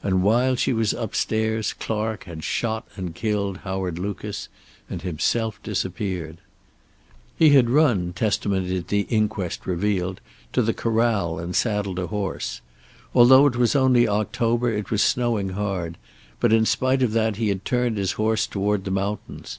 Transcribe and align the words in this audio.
And 0.00 0.22
while 0.22 0.54
she 0.54 0.72
was 0.72 0.92
upstairs 0.92 1.72
Clark 1.72 2.22
had 2.22 2.44
shot 2.44 2.86
and 2.94 3.16
killed 3.16 3.56
Howard 3.66 3.98
Lucas, 3.98 4.48
and 4.88 5.02
himself 5.02 5.60
disappeared. 5.64 6.38
He 7.36 7.50
had 7.50 7.68
run, 7.68 8.12
testimony 8.12 8.76
at 8.78 8.86
the 8.86 9.08
inquest 9.10 9.66
revealed, 9.66 10.20
to 10.52 10.62
the 10.62 10.72
corral, 10.72 11.40
and 11.40 11.56
saddled 11.56 11.98
a 11.98 12.06
horse. 12.06 12.60
Although 13.12 13.44
it 13.48 13.56
was 13.56 13.74
only 13.74 14.06
October, 14.06 14.70
it 14.72 14.92
was 14.92 15.02
snowing 15.02 15.48
hard, 15.48 15.98
but 16.38 16.52
in 16.52 16.64
spite 16.64 17.02
of 17.02 17.10
that 17.14 17.34
he 17.34 17.48
had 17.48 17.64
turned 17.64 17.96
his 17.96 18.12
horse 18.12 18.46
toward 18.46 18.84
the 18.84 18.92
mountains. 18.92 19.58